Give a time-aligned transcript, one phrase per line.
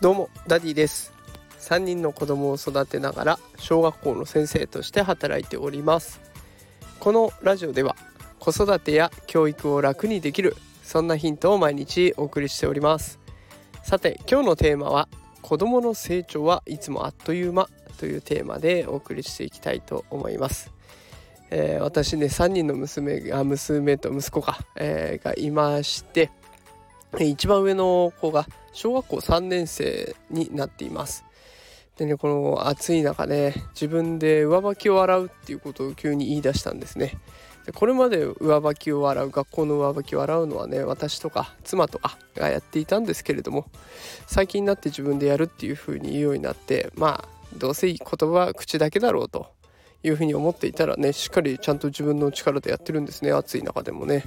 [0.00, 1.14] どうもダディです。
[1.60, 6.20] 3人の子供を育てながら小学校の先生として働いております。
[7.00, 7.96] このラジオでは
[8.38, 13.18] 子育てや教育を楽にできるそんなヒントを毎日お送りしております。
[13.82, 15.08] さて今日のテーマは
[15.40, 20.70] 子供の成長はいつもあっという間というテーマでお送りしていきたいと思います、
[21.56, 26.30] えー、私ね3人の娘が娘と息子か、えー、がいまして
[27.20, 31.24] 一番上の子が小学校3年生になっています。
[31.96, 37.12] でねこの暑い中ね自分で上履きを洗うっていうことを急に言い出したんですね。
[37.66, 43.66] でこれまで上履きを洗う学校の上履きを洗うのはね私とか妻とかがやっていたんですけれども
[44.26, 49.46] 最近になって自分でやるっていう風に言うようになってまあどうせ言葉は口だけだろうと
[50.04, 53.32] いうふうに思っていたらねしっかりちゃんと自分の力でやってるんですね。
[53.32, 54.22] 暑い中でもね。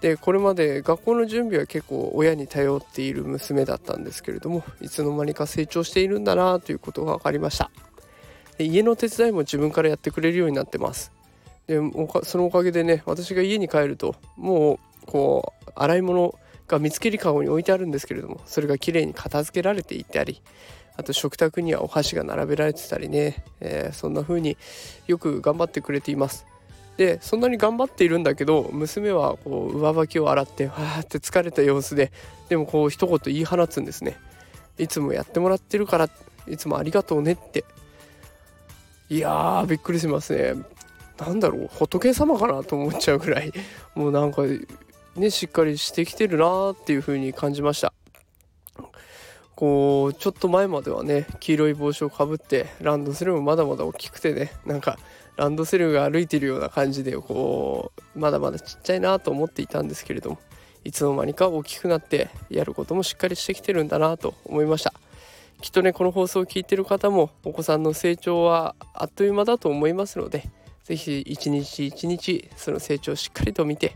[0.00, 7.70] でこれまで学校の準備は結構親に頼っている娘だったんですけれどもいつの間にか成長しているんだなということが分かりました。
[8.58, 11.12] で家の手伝いも自分からやってくれるようになってます。
[11.66, 11.78] で
[12.24, 16.34] そのおかげでね私が家に帰るともうこう洗い物
[16.68, 20.42] が見つけりかごに置いてあるんですけれどもそれがきれいに片付けられていたり
[20.96, 24.56] あと食卓にはお箸が並べられてたりね、えー、そんな風に
[25.06, 26.46] よく頑張ってくれています。
[26.96, 32.12] でそんなに頑張っているんだけど娘はこう上履きを洗ってわーって疲れた様子で
[32.50, 34.18] でもこう一言言い放つんですね。
[34.78, 36.10] いつもやってもらってるから
[36.46, 37.64] いつもありがとうねって。
[39.08, 40.54] いやーびっくりしますね。
[41.18, 43.52] なんだろう仏様かなと思っちゃうぐらい。
[43.94, 44.42] もうなんか
[45.16, 47.94] ねしっかりしてきてるなーっていう風に感じました。
[49.62, 54.98] こうちょっと前まではね黄色い帽子をかぶってランドセルもまだまだ大きくてねなんか
[55.36, 60.38] ランドセルが歩いてるような感じでこうまだまだちっちゃいなと思っていたんですけれども
[60.82, 64.92] いつの間にか大きくなってやることもしっかりしてきてるんだなと思いました。
[65.60, 70.50] きっとねこの放送を聞いてる方もお子さんの成長はあっという間だと思いますので
[70.82, 73.94] 是非一日一日その成長をしっかりと見て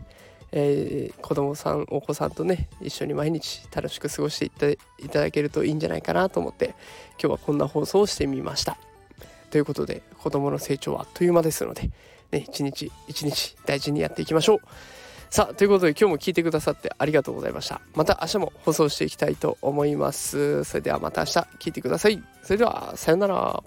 [0.51, 6.75] えー、子供さんお子さんとね一緒に毎日楽しく過ごしていただけるといいんじゃないかなと思って
[7.21, 8.77] 今日はこんな放送をしてみました。
[9.49, 11.89] ということで子供の成長はあっという間ですので、
[12.31, 14.59] ね、一日一日大事にやっていきましょう。
[15.29, 17.81] さあということで今日も聞いてくださってありがとうございました。
[17.95, 20.63] また明日も放送していきたいと思います。
[20.63, 22.21] それではまた明日聞いてください。
[22.43, 23.63] それではさようなら。